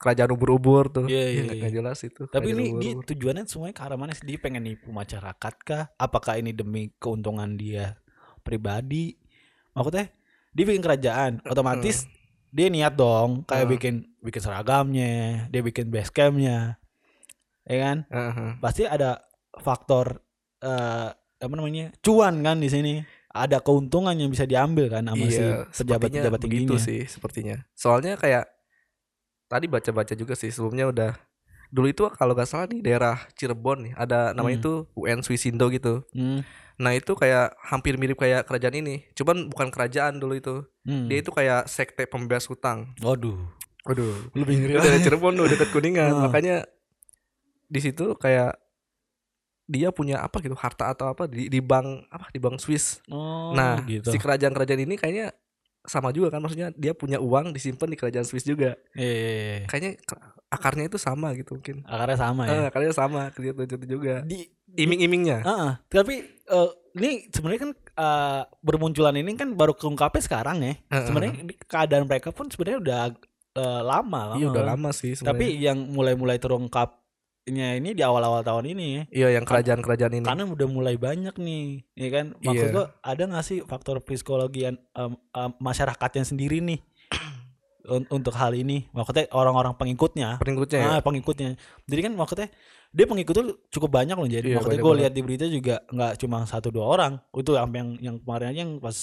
kerajaan 0.00 0.32
ubur-ubur 0.32 0.88
tuh 0.88 1.04
Iya, 1.04 1.20
Ih, 1.20 1.28
iya, 1.30 1.42
nggak- 1.44 1.60
iya. 1.60 1.70
jelas 1.70 1.98
itu 2.00 2.24
Tapi 2.24 2.48
ini 2.50 2.64
dia 2.74 2.96
ubur-ubur. 2.96 3.04
tujuannya 3.06 3.44
semuanya 3.44 3.74
ke 3.74 3.82
arah 3.82 3.94
mana 3.94 4.12
sih? 4.12 4.24
Dia 4.24 4.38
pengen 4.38 4.64
nipu 4.64 4.88
masyarakat 4.90 5.54
kah? 5.60 5.84
Apakah 5.94 6.34
ini 6.34 6.50
demi 6.50 6.88
keuntungan 6.96 7.52
dia 7.52 8.00
pribadi? 8.40 9.12
Maksudnya 9.70 10.08
dia 10.50 10.64
bikin 10.64 10.80
kerajaan, 10.80 11.32
otomatis 11.44 12.08
dia 12.48 12.66
niat 12.66 12.92
dong 12.92 13.44
kayak 13.44 13.62
Hmm. 13.62 13.74
bikin 13.76 13.94
bikin 14.18 14.42
seragamnya, 14.42 15.12
dia 15.46 15.60
bikin 15.60 15.86
base 15.86 16.10
campnya, 16.10 16.80
ya 17.62 17.76
kan? 17.78 17.96
Heeh. 18.06 18.50
pasti 18.58 18.82
ada 18.82 19.22
faktor 19.54 20.24
eh 20.58 21.08
apa 21.12 21.52
namanya 21.52 21.88
cuan 22.00 22.40
kan 22.40 22.56
di 22.56 22.68
sini 22.68 23.00
ada 23.28 23.58
keuntungan 23.58 24.12
yang 24.12 24.28
bisa 24.28 24.44
diambil 24.44 24.90
kan 24.90 25.06
sama 25.06 25.24
si 25.24 25.38
iya 25.38 25.64
pejabat 25.64 25.72
sepertinya 25.72 26.20
pejabat 26.20 26.40
begitu 26.42 26.60
tingginya 26.68 26.78
sih 26.82 27.00
sepertinya 27.06 27.56
soalnya 27.72 28.14
kayak 28.14 28.44
tadi 29.50 29.66
baca-baca 29.66 30.14
juga 30.14 30.38
sih 30.38 30.48
sebelumnya 30.48 30.86
udah. 30.86 31.12
Dulu 31.70 31.86
itu 31.86 32.02
kalau 32.14 32.34
nggak 32.34 32.46
salah 32.46 32.66
nih 32.66 32.80
daerah 32.80 33.18
Cirebon 33.34 33.90
nih 33.90 33.92
ada 33.94 34.30
namanya 34.30 34.58
Hmm. 34.58 34.62
itu 34.62 34.72
UN 34.96 35.20
Swisindo 35.20 35.66
gitu. 35.68 36.06
Hmm, 36.10 36.42
nah 36.76 36.90
itu 36.90 37.14
kayak 37.14 37.54
hampir 37.60 37.94
mirip 37.94 38.14
kayak 38.16 38.42
kerajaan 38.42 38.74
ini 38.76 39.06
cuman 39.12 39.50
bukan 39.50 39.68
kerajaan 39.68 40.18
dulu 40.18 40.34
itu. 40.34 40.54
Hmm. 40.82 41.06
dia 41.06 41.18
itu 41.18 41.30
kayak 41.30 41.66
sekte 41.66 42.06
pembebas 42.06 42.46
hutang. 42.46 42.90
Waduh. 42.98 43.38
Waduh. 43.86 44.34
Lebih 44.34 44.54
ngeri 44.56 44.72
dari 44.76 44.98
Cirebon 45.00 45.34
tuh 45.34 45.46
dekat 45.46 45.68
kuningan. 45.70 46.10
Ah. 46.10 46.20
makanya 46.26 46.66
di 47.66 47.78
situ 47.78 48.14
kayak 48.14 48.58
dia 49.70 49.94
punya 49.94 50.18
apa 50.18 50.42
gitu 50.42 50.58
harta 50.58 50.90
atau 50.90 51.06
apa 51.06 51.30
di, 51.30 51.46
di 51.46 51.62
bank 51.62 52.10
apa 52.10 52.26
di 52.28 52.42
bank 52.42 52.58
Swiss. 52.58 52.98
Oh 53.06 53.54
nah 53.54 53.78
gitu. 53.86 54.10
si 54.10 54.18
kerajaan-kerajaan 54.18 54.82
ini 54.82 54.98
kayaknya 54.98 55.30
sama 55.82 56.10
juga 56.10 56.28
kan 56.28 56.38
maksudnya 56.38 56.68
dia 56.72 56.92
punya 56.92 57.16
uang 57.16 57.50
disimpan 57.50 57.88
di 57.88 57.96
kerajaan 57.96 58.22
Swiss 58.22 58.44
juga. 58.44 58.76
Iya, 58.92 59.08
iya, 59.10 59.30
iya. 59.30 59.58
kayaknya 59.64 59.92
ke- 59.98 60.22
akarnya 60.48 60.84
itu 60.86 60.96
sama 60.96 61.32
gitu 61.32 61.56
mungkin. 61.56 61.82
Akarnya 61.82 62.18
sama 62.18 62.42
ya? 62.44 62.52
Eh, 62.52 62.64
akarnya 62.66 62.92
sama 62.92 63.20
gitu 63.32 63.56
itu 63.58 63.76
juga. 63.88 64.20
Di 64.22 64.44
iming-imingnya. 64.74 65.40
Heeh, 65.40 65.72
tapi 65.88 66.14
eh, 66.26 66.70
ini 66.94 67.10
sebenarnya 67.28 67.60
kan 67.62 67.72
eh, 67.74 68.42
bermunculan 68.60 69.14
ini 69.14 69.32
kan 69.34 69.54
baru 69.54 69.72
keungkapnya 69.72 70.20
sekarang 70.20 70.60
ya. 70.60 70.74
Heeh. 70.86 71.04
sebenarnya 71.06 71.32
di- 71.44 71.58
keadaan 71.60 72.04
mereka 72.04 72.28
pun 72.30 72.46
sebenarnya 72.46 72.78
udah 72.78 73.02
eh, 73.50 73.82
lama 73.82 74.36
iya 74.36 74.46
udah 74.46 74.64
lama 74.64 74.90
sih 74.90 75.16
tapi 75.16 75.18
sebenarnya. 75.48 75.64
yang 75.64 75.78
mulai-mulai 75.88 76.38
terungkap 76.38 76.99
ini 77.42 77.60
ini 77.74 77.90
di 77.92 78.00
awal-awal 78.00 78.40
tahun 78.40 78.68
ini 78.68 79.08
Iya, 79.08 79.32
yang 79.32 79.44
kerajaan-kerajaan 79.44 80.12
ini. 80.14 80.24
karena 80.24 80.44
udah 80.44 80.68
mulai 80.68 80.94
banyak 80.94 81.32
nih 81.34 81.64
ya 81.94 82.08
kan 82.10 82.24
maksud 82.36 82.66
Iya. 82.66 82.74
gua 82.74 82.84
ada 83.00 83.22
nggak 83.24 83.42
sih 83.42 83.58
faktor 83.62 83.96
psikologi 84.00 84.60
yang 84.62 84.76
em, 84.92 85.12
em, 85.16 85.50
masyarakatnya 85.56 86.24
sendiri 86.26 86.60
nih 86.60 86.78
un- 87.88 88.08
untuk 88.08 88.34
hal 88.34 88.52
ini 88.52 88.86
maksudnya 88.90 89.24
orang-orang 89.30 89.72
pengikutnya 89.72 90.36
Pengikutnya 90.36 90.78
ya. 90.78 90.88
ah 90.90 91.00
pengikutnya 91.00 91.56
jadi 91.84 92.00
kan 92.02 92.12
maksudnya 92.14 92.48
dia 92.90 93.06
pengikut 93.06 93.32
tuh 93.32 93.46
cukup 93.70 93.90
banyak 93.94 94.14
loh 94.14 94.26
jadi 94.26 94.44
Iya, 94.44 94.56
maksudnya 94.56 94.80
gue 94.80 94.94
lihat 95.00 95.12
di 95.12 95.22
berita 95.22 95.46
juga 95.46 95.80
nggak 95.88 96.12
cuma 96.18 96.44
satu 96.44 96.68
dua 96.68 96.86
orang 96.88 97.12
itu 97.32 97.50
yang 97.52 97.70
yang 97.70 97.88
yang 98.00 98.16
kemarin 98.18 98.46
aja 98.48 98.60
yang 98.60 98.72
pas 98.78 98.98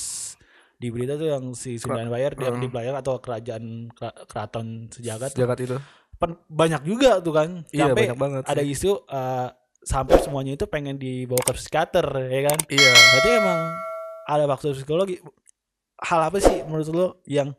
di 0.78 0.88
berita 0.88 1.18
tuh 1.18 1.26
yang 1.28 1.44
si 1.52 1.76
Sunda 1.76 2.00
Empire 2.00 2.38
yang 2.38 2.54
Heeh. 2.54 2.62
di 2.62 2.68
Player 2.70 2.94
atau 2.94 3.18
kerajaan 3.18 3.90
kera- 3.90 4.14
keraton 4.26 4.68
sejagat 4.88 5.34
tuh 5.34 5.42
Sejagat 5.42 5.60
itu. 5.60 5.78
Pen- 6.18 6.42
banyak 6.48 6.82
juga 6.84 7.18
tuh 7.20 7.32
kan 7.32 7.50
Iya, 7.70 7.90
sampai 7.90 8.02
banyak 8.04 8.18
banget. 8.18 8.42
ada 8.44 8.62
sih. 8.62 8.74
isu 8.74 8.92
eh, 9.04 9.50
sampai 9.80 10.18
semuanya 10.18 10.54
itu 10.54 10.66
pengen 10.66 10.96
dibawa 10.96 11.40
ke 11.40 11.54
psikiater 11.54 12.06
ya 12.26 12.42
kan 12.46 12.60
Iya. 12.68 12.92
berarti 12.92 13.30
emang 13.36 13.60
ada 14.26 14.44
faktor 14.46 14.74
psikologi 14.74 15.22
hal 16.00 16.20
apa 16.24 16.38
sih 16.38 16.62
menurut 16.62 16.88
lo 16.90 17.08
yang 17.24 17.56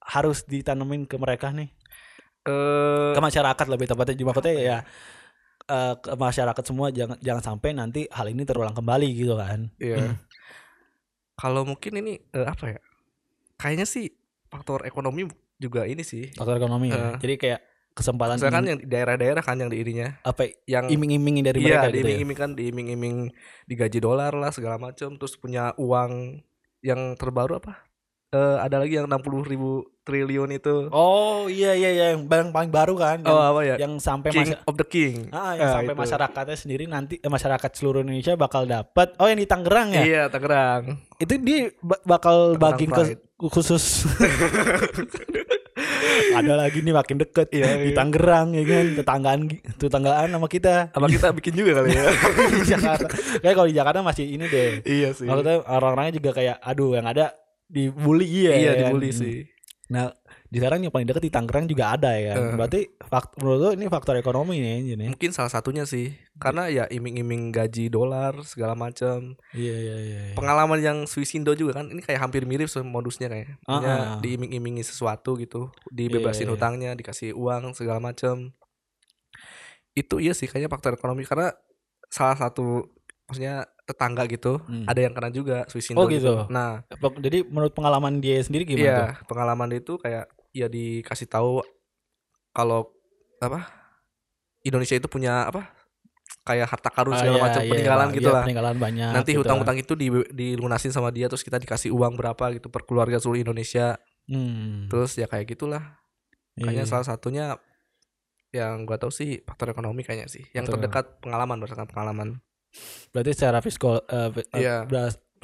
harus 0.00 0.44
ditanemin 0.44 1.04
ke 1.04 1.16
mereka 1.16 1.50
nih 1.50 1.68
Eh 2.44 3.10
ke 3.10 3.18
masyarakat 3.18 3.66
lebih 3.66 3.86
tepatnya 3.86 4.14
cuma 4.14 4.30
maksudnya 4.30 4.54
ya 4.54 4.78
eh, 5.66 5.94
ke 5.96 6.14
masyarakat 6.14 6.62
semua 6.62 6.88
jangan 6.88 7.18
jangan 7.18 7.42
sampai 7.44 7.70
nanti 7.72 8.06
hal 8.08 8.26
ini 8.26 8.44
terulang 8.44 8.70
kembali 8.72 9.08
gitu 9.10 9.34
kan 9.34 9.66
Iya. 9.76 10.14
Kalau 11.34 11.64
mungkin 11.64 11.92
ini 11.96 12.16
eh, 12.30 12.46
apa 12.46 12.70
ya? 12.70 12.80
Kayaknya 13.56 13.84
sih 13.84 14.08
faktor 14.46 14.84
ekonomi 14.84 15.26
juga 15.56 15.84
ini 15.84 16.00
sih. 16.00 16.30
faktor 16.30 16.56
ekonomi 16.56 16.88
ya. 16.88 16.96
Heeh. 16.96 17.14
jadi 17.18 17.34
kayak 17.36 17.60
kesempatan 17.96 18.36
ini- 18.36 18.68
yang 18.68 18.80
daerah-daerah 18.84 19.40
kan 19.40 19.56
yang 19.56 19.66
di 19.66 19.80
ininya, 19.80 20.20
apa 20.20 20.46
yang 20.64 20.86
iming-iming 20.86 21.40
dari 21.40 21.58
iya 21.58 21.80
mereka 21.80 21.86
gitu 21.86 21.96
ya 21.96 22.00
diiming-iming 22.04 22.36
kan 22.36 22.50
diiming-iming 22.52 23.16
digaji 23.64 23.98
dolar 23.98 24.30
lah 24.30 24.52
segala 24.52 24.76
macam, 24.76 25.16
terus 25.16 25.32
punya 25.34 25.72
uang 25.74 26.44
yang 26.80 27.16
terbaru 27.16 27.56
apa? 27.56 27.88
Eh 28.28 28.56
ada 28.58 28.76
lagi 28.76 28.94
yang 28.94 29.06
60 29.06 29.16
ribu 29.42 29.70
triliun 30.02 30.50
itu. 30.52 30.86
oh 30.88 31.46
iya 31.46 31.72
iya 31.72 31.90
iya 31.90 32.06
yang 32.10 32.24
barang 32.24 32.50
paling 32.50 32.68
baru 32.68 32.94
kan 32.94 33.18
yang, 33.18 33.32
Oh 33.32 33.40
apa 33.40 33.60
ya? 33.64 33.76
yang 33.76 33.96
sampai 33.96 34.28
King 34.28 34.52
of 34.60 34.74
the 34.74 34.84
King. 34.84 35.30
Ah, 35.30 35.54
yang 35.54 35.62
Ah, 35.64 35.74
sampai 35.74 35.90
itu. 35.90 36.00
masyarakatnya 36.00 36.56
sendiri 36.56 36.84
nanti 36.84 37.14
eh, 37.16 37.26
masyarakat 37.26 37.70
seluruh 37.72 38.02
Indonesia 38.02 38.34
bakal 38.34 38.62
dapat. 38.64 39.14
Oh, 39.16 39.24
yang 39.24 39.34
di 39.36 39.46
Tangerang 39.46 39.88
ya? 39.90 40.02
Iya, 40.04 40.22
Tangerang. 40.28 41.00
Itu 41.16 41.38
dia 41.38 41.70
ba- 41.80 42.02
bakal 42.04 42.54
Tangerang 42.54 42.76
bagiin 42.76 42.90
ke 42.92 43.02
khusus. 43.48 44.04
Ada 46.36 46.52
lagi 46.56 46.78
nih 46.82 46.94
makin 46.94 47.16
deket 47.20 47.48
Iya, 47.52 47.80
di 47.80 47.90
iya. 47.92 47.96
Tangerang 47.96 48.48
ya 48.52 48.62
kan, 48.64 48.86
tetanggaan 48.98 49.40
tetanggaan 49.78 50.28
sama 50.32 50.48
kita. 50.48 50.74
Apa 50.92 51.06
kita 51.08 51.28
bikin 51.36 51.52
juga 51.56 51.82
kali 51.82 51.94
ya? 51.94 52.04
di 52.52 52.62
Jakarta. 52.66 53.06
Kayak 53.40 53.54
kalau 53.54 53.68
di 53.68 53.76
Jakarta 53.76 53.98
masih 54.02 54.24
ini 54.26 54.44
deh. 54.46 54.70
iya 54.84 55.08
sih. 55.14 55.26
Maksudnya 55.26 55.64
orang-orangnya 55.66 56.14
juga 56.18 56.30
kayak 56.36 56.56
aduh 56.60 56.96
yang 56.96 57.06
ada 57.08 57.32
dibully 57.66 58.26
iya. 58.26 58.50
Iya, 58.54 58.60
ya 58.60 58.72
kan? 58.72 58.80
dibully 58.92 59.10
sih. 59.12 59.36
Nah, 59.86 60.10
sekarang 60.56 60.80
yang 60.80 60.90
paling 60.90 61.04
deket 61.04 61.22
di 61.22 61.30
Tangerang 61.30 61.64
juga 61.64 61.92
ada 61.92 62.12
ya. 62.12 62.32
Eh. 62.32 62.54
Berarti 62.54 62.80
fakt 63.02 63.36
menurut 63.36 63.58
lo 63.58 63.70
ini 63.70 63.86
faktor 63.86 64.14
ekonomi 64.14 64.56
nih 64.56 64.94
ini. 64.94 65.06
Mungkin 65.08 65.30
salah 65.30 65.48
satunya 65.48 65.82
sih. 65.82 66.14
Karena 66.36 66.66
ya 66.66 66.84
iming-iming 66.86 67.48
gaji 67.50 67.86
dolar 67.86 68.36
segala 68.42 68.72
macam. 68.72 69.34
Iya 69.50 69.74
iya 69.74 69.96
iya. 69.96 70.18
iya. 70.28 70.34
Pengalaman 70.34 70.78
yang 70.78 70.98
Swisindo 71.04 71.52
juga 71.52 71.76
kan 71.76 71.88
ini 71.88 72.00
kayak 72.00 72.20
hampir 72.20 72.42
mirip 72.42 72.66
sih 72.66 72.80
modusnya 72.80 73.26
kayak. 73.26 73.56
Maksudnya 73.60 73.92
Ah, 73.92 74.06
ah. 74.08 74.18
diiming-imingi 74.18 74.82
sesuatu 74.82 75.34
gitu, 75.34 75.68
Iya, 75.86 75.92
dibebasin 75.96 76.44
iya. 76.44 76.52
hutangnya, 76.52 76.90
dikasih 76.92 77.32
uang 77.32 77.72
segala 77.72 77.98
macam. 77.98 78.52
Itu 79.92 80.18
iya 80.18 80.30
sih 80.30 80.44
kayaknya 80.44 80.68
faktor 80.68 80.92
ekonomi 80.92 81.24
karena 81.24 81.56
salah 82.06 82.36
satu 82.36 82.84
maksudnya 83.26 83.66
tetangga 83.82 84.26
gitu, 84.26 84.58
Hmm. 84.60 84.84
ada 84.84 84.98
yang 84.98 85.10
kena 85.10 85.30
juga 85.30 85.62
Swisindo 85.66 85.98
Oh, 85.98 86.06
gitu. 86.06 86.46
Nah, 86.48 86.82
Pok- 86.92 87.18
Jadi 87.18 87.42
menurut 87.42 87.70
pengalaman 87.70 88.18
dia 88.18 88.38
sendiri 88.38 88.62
gimana 88.62 88.82
tuh? 88.82 88.86
Iya, 88.86 89.06
pengalaman 89.24 89.66
dia 89.66 89.80
itu 89.80 89.94
kayak 89.96 90.26
ya 90.56 90.72
dikasih 90.72 91.28
tahu 91.28 91.60
kalau 92.50 92.88
apa 93.36 93.68
Indonesia 94.64 94.96
itu 94.96 95.06
punya 95.06 95.44
apa 95.44 95.68
kayak 96.42 96.66
harta 96.72 96.88
karun 96.90 97.12
Ah, 97.14 97.20
segala 97.20 97.36
iya, 97.36 97.44
macam 97.44 97.62
iya, 97.62 97.70
peninggalan 97.70 98.08
iya, 98.08 98.16
gitu 98.16 98.28
lah. 98.32 98.42
Peninggalan 98.46 98.76
banyak. 98.78 99.10
Nanti 99.12 99.30
gitu 99.34 99.40
hutang-hutang 99.44 99.76
itu 99.78 99.92
di, 99.94 100.08
dilunasin 100.32 100.90
sama 100.94 101.10
dia 101.12 101.26
terus 101.28 101.42
kita 101.44 101.58
dikasih 101.58 101.90
uang 101.92 102.14
berapa 102.18 102.54
gitu 102.56 102.70
per 102.70 102.82
keluarga 102.86 103.18
seluruh 103.20 103.42
Indonesia. 103.42 103.98
Hmm. 104.26 104.86
Terus 104.90 105.14
ya 105.18 105.26
kayak 105.28 105.46
gitulah. 105.54 106.00
Kayaknya 106.56 106.86
Iya. 106.86 106.90
salah 106.90 107.06
satunya 107.06 107.44
yang 108.50 108.88
gua 108.88 108.96
tahu 108.96 109.12
sih 109.12 109.42
faktor 109.44 109.74
ekonomi 109.74 110.02
kayaknya 110.02 110.26
sih. 110.30 110.46
Yang 110.50 110.72
Faktor 110.72 110.74
terdekat 110.80 111.04
pengalaman 111.20 111.56
berdasarkan 111.60 111.88
pengalaman. 111.90 112.28
Berarti 113.12 113.30
secara 113.36 113.58
psikol 113.60 114.02
eh, 114.02 114.30
eh, 114.54 114.60
Iya. 114.62 114.76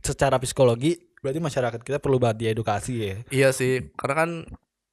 secara 0.02 0.36
psikologi 0.42 0.98
berarti 1.22 1.38
masyarakat 1.38 1.80
kita 1.86 2.02
perlu 2.02 2.18
banget 2.18 2.50
diedukasi 2.50 2.92
ya 2.98 3.14
Iya 3.30 3.48
sih, 3.54 3.94
karena 3.94 4.14
kan 4.18 4.30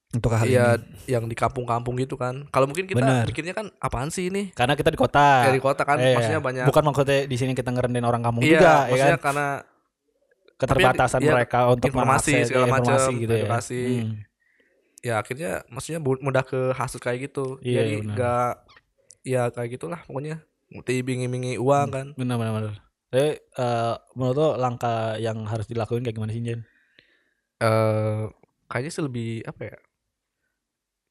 untuk 0.10 0.34
hal 0.34 0.42
Iya, 0.42 0.68
ini. 0.82 1.06
yang 1.06 1.24
di 1.30 1.38
kampung-kampung 1.38 1.94
gitu 2.02 2.18
kan. 2.18 2.50
Kalau 2.50 2.66
mungkin 2.66 2.90
kita 2.90 2.98
Benar. 2.98 3.30
mikirnya 3.30 3.54
kan 3.54 3.70
apaan 3.78 4.10
sih 4.10 4.34
ini? 4.34 4.50
Karena 4.58 4.74
kita 4.74 4.90
di 4.90 4.98
kota. 4.98 5.46
Dari 5.46 5.62
kota 5.62 5.86
kan 5.86 6.02
Iya. 6.02 6.18
maksudnya 6.18 6.42
banyak 6.42 6.64
Bukan 6.66 6.84
maksudnya 6.84 7.20
di 7.30 7.38
sini 7.38 7.54
kita 7.54 7.70
ngerendahin 7.70 8.08
orang 8.10 8.26
kampung 8.26 8.42
Iya, 8.42 8.58
juga 8.58 8.66
ya 8.66 8.78
maksudnya 8.90 9.16
kan. 9.16 9.26
karena 9.30 9.48
Keterbatasan 10.60 11.20
iya, 11.24 11.32
mereka 11.32 11.60
untuk 11.72 11.88
informasi 11.88 12.32
mengakses 12.36 12.48
segala 12.52 12.66
informasi 12.68 12.92
macam, 13.00 13.22
gitu 13.24 13.32
ya. 13.32 13.40
edukasi. 13.40 13.82
Hmm. 13.86 14.14
ya 15.00 15.14
akhirnya 15.16 15.52
maksudnya 15.72 16.00
mudah 16.04 16.44
ke 16.44 16.60
hasut 16.76 17.00
kayak 17.00 17.32
gitu. 17.32 17.56
Iya, 17.64 17.80
Jadi 17.80 17.94
enggak 18.04 18.52
ya 19.24 19.48
kayak 19.48 19.80
gitulah 19.80 20.04
pokoknya. 20.04 20.44
Diiming-imingi 20.84 21.56
uang 21.56 21.88
kan. 21.88 22.08
Benar 22.20 22.36
benar 22.36 22.54
benar. 22.60 22.74
Tapi 23.08 23.40
eh, 23.40 23.94
menurut 24.20 24.36
lo 24.36 24.50
langkah 24.60 25.16
yang 25.16 25.48
harus 25.48 25.64
dilakuin 25.66 26.04
kayak 26.04 26.14
gimana 26.14 26.36
sih 26.36 26.44
Jen? 26.44 26.62
Eh 27.64 28.28
kayaknya 28.68 28.92
sih 28.92 29.02
lebih 29.02 29.48
apa 29.48 29.62
ya? 29.64 29.78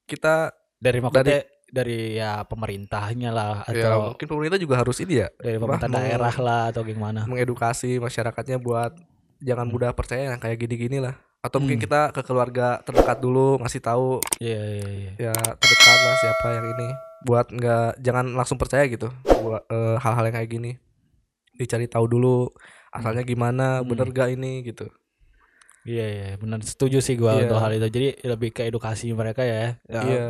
Kita 0.09 0.51
Dari 0.81 0.99
maksudnya 0.99 1.45
dari, 1.69 2.17
ya 2.17 2.43
pemerintahnya 2.43 3.29
lah 3.29 3.61
ya 3.69 3.93
atau 3.93 4.17
mungkin 4.17 4.25
pemerintah 4.27 4.57
juga 4.57 4.81
harus 4.81 4.97
ini 5.05 5.21
ya 5.21 5.29
dari 5.37 5.61
pemerintah 5.61 5.85
daerah 5.87 6.35
lah 6.41 6.63
atau 6.73 6.81
gimana? 6.81 7.29
mengedukasi 7.29 8.01
masyarakatnya 8.01 8.57
buat 8.57 8.97
jangan 9.39 9.69
mudah 9.69 9.93
percaya 9.93 10.33
yang 10.33 10.41
kayak 10.41 10.59
gini-gini 10.59 10.97
lah. 10.99 11.13
Atau 11.39 11.61
mungkin 11.61 11.77
Hmm. 11.77 11.85
kita 11.85 12.01
ke 12.11 12.25
keluarga 12.25 12.81
terdekat 12.83 13.21
dulu 13.21 13.61
ngasih 13.61 13.79
tahu 13.79 14.19
Iya 14.41 14.59
iya 14.59 14.89
iya. 14.89 15.13
ya 15.29 15.33
terdekat 15.37 15.99
lah 16.01 16.15
siapa 16.19 16.47
yang 16.57 16.67
ini 16.73 16.89
buat 17.21 17.47
nggak 17.49 17.89
jangan 18.01 18.27
langsung 18.33 18.57
percaya 18.57 18.89
gitu 18.89 19.13
buat 19.45 19.63
eh, 19.69 19.97
hal-hal 20.01 20.25
yang 20.25 20.37
kayak 20.41 20.51
gini 20.51 20.73
dicari 21.53 21.87
tahu 21.87 22.07
dulu 22.09 22.49
asalnya 22.91 23.23
gimana 23.23 23.79
Hmm. 23.79 23.87
bener 23.87 24.09
gak 24.09 24.33
ini 24.33 24.65
gitu 24.65 24.89
Iya 25.89 26.07
iya 26.07 26.29
benar 26.37 26.61
setuju 26.61 27.01
sih 27.01 27.17
gua 27.17 27.33
Iya. 27.35 27.43
untuk 27.47 27.59
hal 27.59 27.73
itu. 27.73 27.89
Jadi 27.89 28.09
lebih 28.23 28.51
ke 28.53 28.63
edukasi 28.63 29.09
mereka 29.13 29.41
ya. 29.41 29.81
ya, 29.89 30.01
iya 30.05 30.25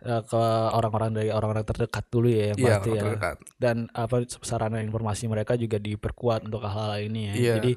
eh, 0.00 0.22
ke 0.22 0.40
orang-orang 0.72 1.10
dari 1.12 1.28
orang-orang 1.28 1.60
terdekat 1.62 2.08
dulu 2.08 2.30
ya 2.30 2.44
yang 2.48 2.58
iya 2.58 2.68
pasti 2.72 2.88
ya. 2.88 3.02
terdekat 3.04 3.36
Dan 3.58 3.76
apa 3.92 4.16
sarana 4.40 4.78
informasi 4.78 5.26
mereka 5.26 5.52
juga 5.54 5.76
diperkuat 5.76 6.46
untuk 6.46 6.62
hal-hal 6.62 7.02
ini 7.02 7.20
ya. 7.26 7.34
Iya. 7.34 7.54
Jadi 7.58 7.72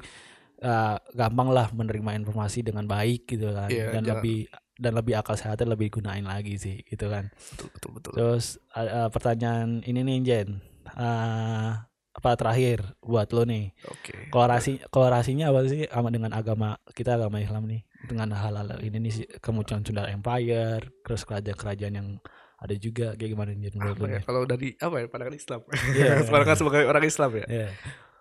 eh, 0.62 0.96
gampang 1.12 1.50
lah 1.50 1.68
menerima 1.70 2.16
informasi 2.16 2.62
dengan 2.62 2.86
baik 2.86 3.28
gitu 3.28 3.50
kan. 3.50 3.68
Iya, 3.68 3.90
dan 3.90 4.00
jangan- 4.00 4.10
lebih 4.16 4.38
dan 4.74 4.92
lebih 4.92 5.14
akal 5.14 5.34
sehatnya 5.34 5.70
lebih 5.70 5.86
gunain 5.92 6.24
lagi 6.24 6.54
sih 6.56 6.82
gitu 6.82 7.06
kan. 7.06 7.30
betul 7.52 7.68
betul 7.70 7.90
betul 7.94 8.12
Terus 8.14 8.46
eh, 8.72 9.08
pertanyaan 9.08 9.82
ini 9.82 10.00
nih 10.00 10.18
Jen. 10.22 10.48
Eh, 10.88 11.70
apa 12.14 12.38
terakhir 12.38 12.78
buat 13.02 13.26
lo 13.30 13.42
nih? 13.42 13.74
oke. 13.84 14.30
Kolorasi 14.30 14.78
kolorasinya 14.86 15.50
apa 15.50 15.66
sih 15.66 15.84
sama 15.84 16.08
dengan 16.08 16.30
agama 16.30 16.78
kita 16.90 17.18
agama 17.18 17.42
Islam 17.42 17.66
nih? 17.66 17.82
Dengan 18.04 18.30
hal-hal 18.30 18.78
ini 18.80 18.98
nih 19.00 19.12
kemunculan 19.38 19.82
Sunda 19.82 20.06
Empire 20.06 20.94
terus 21.02 21.26
kerajaan-kerajaan 21.26 21.94
yang 21.94 22.08
ada 22.56 22.74
juga. 22.76 23.12
Kayak 23.12 23.30
gimana 23.34 23.50
nih 23.50 23.74
menurut 23.74 23.98
ya? 23.98 24.20
kalau 24.22 24.46
dari 24.46 24.78
apa 24.78 24.94
ya 24.96 25.06
pandangan 25.10 25.34
Islam? 25.34 25.60
Iya. 25.98 26.12
pandangan 26.30 26.56
sebagai 26.56 26.86
orang 26.86 27.04
Islam 27.04 27.30
ya? 27.34 27.46
Iya. 27.50 27.68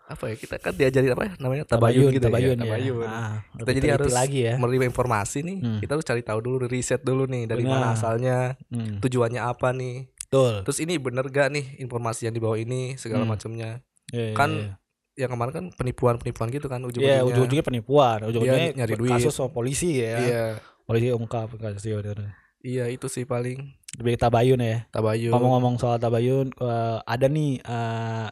apa 0.04 0.28
ya 0.28 0.36
kita 0.36 0.60
kan 0.60 0.76
diajarin 0.76 1.16
apa 1.16 1.24
ya 1.24 1.34
namanya 1.40 1.64
Tabayun, 1.64 1.80
tabayun 1.80 2.12
gitu 2.12 2.26
tabayun, 2.28 2.44
ya 2.44 2.60
ya. 2.60 2.64
tabayun. 2.68 3.08
Ah, 3.08 3.34
kita 3.56 3.72
jadi 3.72 3.90
harus 3.96 4.12
lagi 4.12 4.40
ya. 4.44 4.54
menerima 4.60 4.86
informasi 4.92 5.38
nih. 5.48 5.58
Hmm. 5.64 5.80
kita 5.80 5.92
harus 5.96 6.04
cari 6.04 6.22
tahu 6.22 6.40
dulu 6.44 6.68
riset 6.68 7.00
dulu 7.02 7.24
nih 7.24 7.48
dari 7.48 7.64
mana 7.64 7.96
asalnya 7.96 8.60
Hmm, 8.68 9.00
tujuannya 9.00 9.40
apa 9.40 9.72
nih 9.72 10.12
betul. 10.34 10.54
terus 10.64 10.80
ini 10.80 10.98
bener 10.98 11.26
gak 11.28 11.48
nih 11.50 11.78
informasi 11.80 12.26
yang 12.26 12.34
dibawa 12.34 12.58
ini 12.58 12.98
segala 12.98 13.22
Hmm. 13.22 13.32
macamnya 13.32 13.86
Iya, 14.10 14.26
iya, 14.26 14.36
kan 14.36 14.50
iya. 14.50 14.74
yang 15.16 15.30
kemarin 15.32 15.54
kan 15.54 15.66
penipuan-penipuan 15.72 16.50
gitu 16.50 16.66
kan 16.66 16.80
Iya, 16.80 16.90
ujung-ujungnya 16.90 17.22
ujung-ujungnya 17.24 17.66
penipuan, 17.66 18.18
ujung-ujungnya 18.24 18.68
Iya, 18.68 18.76
nyari 18.76 18.94
duit. 18.96 19.14
kasus 19.14 19.32
sama 19.32 19.50
polisi 19.50 20.00
ya. 20.00 20.18
iya 20.20 20.46
Polisi 20.84 21.08
ungkap 21.10 21.54
kasus 21.56 21.86
bener. 21.86 22.34
iya 22.60 22.86
itu 22.88 23.06
sih 23.06 23.24
paling 23.24 23.78
Lebih 23.94 24.18
tabayun 24.18 24.58
ya. 24.58 24.90
tabayun 24.90 25.30
Ngomong-ngomong 25.30 25.78
soal 25.78 25.96
tabayun, 25.96 26.50
eh, 26.52 26.98
ada 27.00 27.28
nih 27.28 27.62
eh, 27.62 28.28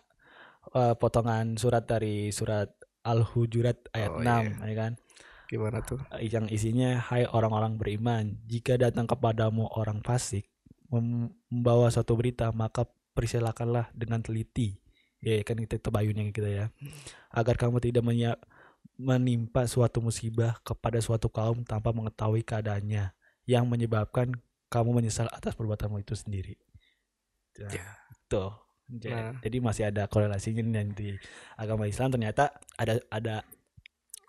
eh, 0.72 0.94
potongan 0.96 1.54
surat 1.56 1.84
dari 1.84 2.30
surat 2.30 2.68
Al-Hujurat 3.02 3.78
ayat 3.92 4.12
Oh, 4.12 4.22
6 4.22 4.62
ya 4.64 4.76
kan. 4.76 4.92
gimana 5.48 5.82
tuh 5.82 6.00
Yang 6.18 6.46
isinya 6.52 6.98
hai 7.04 7.26
orang-orang 7.26 7.76
beriman, 7.76 8.40
jika 8.46 8.76
datang 8.76 9.04
kepadamu 9.04 9.68
orang 9.70 10.00
fasik 10.00 10.48
membawa 10.92 11.88
suatu 11.88 12.14
berita, 12.20 12.52
maka 12.52 12.84
persilakanlah 13.16 13.88
dengan 13.96 14.20
teliti. 14.20 14.76
Ya 15.24 15.40
kan 15.46 15.56
kita 15.56 15.80
tabayunnya 15.80 16.34
kita 16.36 16.50
ya. 16.50 16.66
Agar 17.32 17.56
kamu 17.56 17.80
tidak 17.80 18.04
menimpa 18.98 19.66
suatu 19.66 20.02
musibah 20.04 20.58
kepada 20.62 21.00
suatu 21.00 21.30
kaum 21.30 21.64
tanpa 21.64 21.94
mengetahui 21.96 22.44
keadaannya 22.44 23.14
yang 23.46 23.66
menyebabkan 23.66 24.36
kamu 24.70 25.02
menyesal 25.02 25.30
atas 25.32 25.54
perbuatanmu 25.58 26.02
itu 26.02 26.14
sendiri. 26.18 26.56
Nah, 27.60 27.72
Ya. 27.72 27.86
Tuh. 28.28 28.52
Ja- 29.00 29.12
Nah. 29.12 29.34
Jadi 29.40 29.58
masih 29.64 29.84
ada 29.88 30.04
korelasinya 30.08 30.64
nanti 30.64 31.16
agama 31.56 31.88
Islam 31.88 32.12
ternyata 32.12 32.52
ada 32.76 33.00
ada 33.08 33.36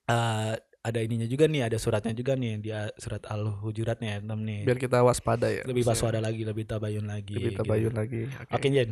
eh, 0.06 0.54
ada 0.82 0.98
ininya 0.98 1.30
juga 1.30 1.46
nih, 1.46 1.70
ada 1.70 1.78
suratnya 1.78 2.10
juga 2.10 2.34
nih 2.34 2.58
dia 2.58 2.90
surat 2.98 3.22
Al-Hujurat 3.30 4.02
nih 4.02 4.18
ayat 4.18 4.24
6 4.26 4.34
nih. 4.34 4.60
Biar 4.66 4.78
kita 4.82 4.98
waspada 5.06 5.46
ya. 5.46 5.62
lebih 5.62 5.86
waspada 5.86 6.18
lagi, 6.18 6.42
lebih 6.42 6.66
tabayun 6.66 7.06
lagi. 7.06 7.38
Lebih 7.38 7.54
gitu. 7.54 7.60
tabayun 7.62 7.94
lagi. 7.94 8.22
Oke. 8.26 8.52
Oke, 8.58 8.66
Jen. 8.74 8.90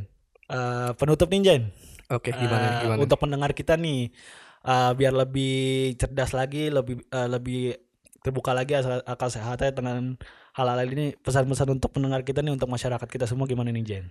Eh, 0.50 0.90
penutup 0.94 1.26
nih, 1.34 1.40
Jen. 1.42 1.62
Oke, 2.10 2.30
gimana 2.30 2.66
Eh, 2.66 2.74
gimana? 2.86 2.98
Untuk 3.02 3.18
pendengar 3.18 3.50
kita 3.50 3.74
nih 3.74 4.14
eh, 4.66 4.92
biar 4.94 5.14
lebih 5.14 5.94
cerdas 5.98 6.30
lagi, 6.30 6.70
lebih 6.70 7.02
eh, 7.10 7.28
lebih 7.30 7.74
terbuka 8.22 8.54
lagi 8.54 8.78
akal, 8.78 9.02
akal 9.02 9.28
sehatnya 9.32 9.74
dengan 9.74 10.14
hal-hal 10.54 10.86
ini 10.86 11.18
pesan-pesan 11.18 11.74
untuk 11.74 11.90
pendengar 11.90 12.22
kita 12.22 12.38
nih 12.44 12.54
untuk 12.54 12.70
masyarakat 12.70 13.08
kita 13.10 13.26
semua 13.26 13.50
gimana 13.50 13.74
nih 13.74 13.82
Jen? 13.82 14.04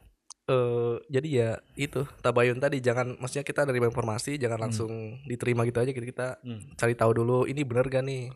Eh 0.50 0.96
jadi 1.08 1.29
ya 1.29 1.50
itu 1.75 2.01
tabayun 2.20 2.58
tadi 2.58 2.82
jangan 2.82 3.13
maksudnya 3.15 3.46
kita 3.46 3.63
dari 3.63 3.77
informasi 3.77 4.36
jangan 4.36 4.58
langsung 4.60 4.89
diterima 5.24 5.62
gitu 5.63 5.77
aja 5.77 5.94
kita, 5.94 6.06
kita 6.06 6.27
Hmm. 6.41 6.74
cari 6.74 6.94
tahu 6.94 7.12
dulu 7.15 7.46
ini 7.46 7.62
bener 7.62 7.86
gak 7.86 8.01
nih 8.01 8.34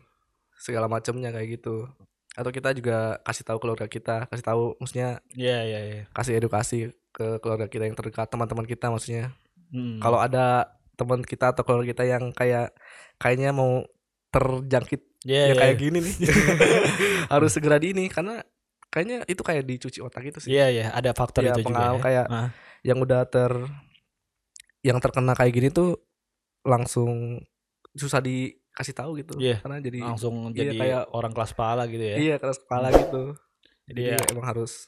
segala 0.54 0.86
macamnya 0.86 1.28
kayak 1.28 1.58
gitu 1.58 1.90
atau 2.34 2.50
kita 2.50 2.70
juga 2.70 3.18
kasih 3.20 3.44
tahu 3.44 3.58
keluarga 3.58 3.86
kita 3.86 4.26
kasih 4.26 4.42
tahu 4.44 4.78
maksudnya 4.78 5.18
Iya 5.34 5.58
iya 5.62 5.80
iya. 5.82 6.02
kasih 6.10 6.38
edukasi 6.38 6.78
ke 7.10 7.38
keluarga 7.38 7.66
kita 7.66 7.84
yang 7.84 7.94
terdekat 7.94 8.26
teman-teman 8.26 8.62
kita 8.64 8.88
maksudnya 8.88 9.34
Hmm. 9.70 9.98
kalau 9.98 10.18
ada 10.18 10.70
teman 10.94 11.18
kita 11.20 11.50
atau 11.50 11.66
keluarga 11.66 11.90
kita 11.90 12.06
yang 12.06 12.30
kayak 12.30 12.70
kayaknya 13.18 13.50
mau 13.50 13.82
terjangkit 14.30 15.02
Iya, 15.24 15.40
ya 15.40 15.46
iya, 15.50 15.54
kayak 15.56 15.74
iya. 15.74 15.82
gini 15.82 15.98
nih 15.98 16.14
harus 17.32 17.50
segera 17.50 17.76
di 17.76 17.90
ini 17.90 18.06
karena 18.06 18.44
kayaknya 18.94 19.26
itu 19.26 19.42
kayak 19.42 19.62
dicuci 19.64 19.98
otak 19.98 20.22
gitu 20.24 20.38
sih 20.38 20.50
Iya 20.52 20.66
iya, 20.70 20.86
ada 20.88 21.10
faktor 21.10 21.42
Iya, 21.42 21.52
itu 21.52 21.66
juga. 21.66 21.82
Ya. 21.88 21.98
kayak 21.98 22.26
yang 22.80 22.98
udah 23.00 23.26
ter 23.26 23.50
yang 24.80 24.98
terkena 24.98 25.32
kayak 25.32 25.50
gini 25.50 25.68
tuh 25.68 25.98
langsung 26.62 27.42
susah 27.92 28.20
dikasih 28.20 28.94
tahu 28.94 29.18
gitu 29.18 29.34
Iya, 29.36 29.58
karena 29.58 29.78
jadi 29.80 29.98
langsung 30.00 30.34
iya, 30.48 30.62
jadi 30.62 30.76
kayak- 30.76 31.06
orang 31.10 31.32
kelas 31.32 31.50
kepala 31.52 31.82
gitu 31.86 32.04
ya. 32.04 32.16
iya 32.16 32.34
keras 32.36 32.58
kepala 32.58 32.88
gitu 32.92 33.34
jadi 33.84 34.00
Iya. 34.00 34.16
ya 34.16 34.30
emang 34.30 34.46
harus 34.46 34.86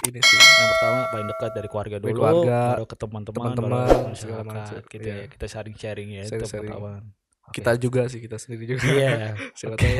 ini 0.00 0.20
sih 0.20 0.38
Yang 0.38 0.68
pertama 0.70 0.98
paling 1.10 1.26
dekat 1.28 1.50
dari 1.52 1.68
keluarga 1.68 1.96
Dari 1.96 2.06
dulu, 2.06 2.20
keluarga, 2.20 2.58
baru 2.70 2.84
ke 2.84 2.96
teman-teman, 2.96 3.34
teman-teman, 3.50 4.14
segala 4.14 4.42
macam. 4.44 4.74
gitu 4.86 5.02
Iya. 5.02 5.16
ya. 5.16 5.26
Kita 5.26 5.46
sharing-sharing 5.48 6.08
ya, 6.08 6.22
itu 6.22 6.32
Sharing-sharing. 6.38 7.02
Kita 7.50 7.72
juga 7.76 8.06
sih 8.06 8.18
kita 8.18 8.36
sendiri 8.36 8.64
juga 8.70 8.84
Iya. 8.84 9.34
siapa 9.58 9.74
Oke. 9.74 9.82
tahu 9.82 9.98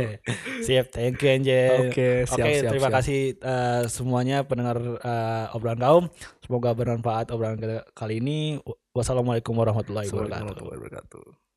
Siap, 0.60 0.86
thank 0.90 1.18
you 1.18 1.28
Angel. 1.28 1.72
oke 1.88 2.08
siap 2.24 2.44
Oke, 2.44 2.52
siap 2.54 2.70
terima 2.70 2.88
siap. 2.88 2.96
kasih 3.00 3.18
eh, 3.34 3.82
semuanya 3.86 4.36
pendengar 4.42 4.76
eh, 5.00 5.46
obrolan 5.52 5.78
kaum. 5.78 6.04
Semoga 6.40 6.72
bermanfaat 6.72 7.30
obrolan 7.30 7.58
kali 7.92 8.14
ini. 8.18 8.60
Wassalamualaikum 8.92 9.54
warahmatullahi 9.54 10.06
wabarakatuh. 10.06 10.34
warahmatullahi 10.34 10.78
wabarakatuh 10.78 11.47